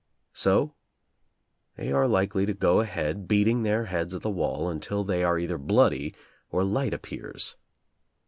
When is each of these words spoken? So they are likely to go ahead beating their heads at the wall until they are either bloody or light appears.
So 0.33 0.73
they 1.75 1.91
are 1.91 2.07
likely 2.07 2.47
to 2.47 2.55
go 2.55 2.79
ahead 2.79 3.27
beating 3.27 3.61
their 3.61 3.85
heads 3.85 4.15
at 4.15 4.23
the 4.23 4.31
wall 4.31 4.67
until 4.67 5.03
they 5.03 5.23
are 5.23 5.37
either 5.37 5.59
bloody 5.59 6.15
or 6.49 6.63
light 6.63 6.91
appears. 6.91 7.55